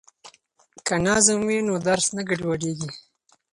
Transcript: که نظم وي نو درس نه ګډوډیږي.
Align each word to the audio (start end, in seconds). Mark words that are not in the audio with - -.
که 0.85 0.95
نظم 1.05 1.39
وي 1.47 1.57
نو 1.67 1.75
درس 1.87 2.07
نه 2.15 2.21
ګډوډیږي. 2.29 2.89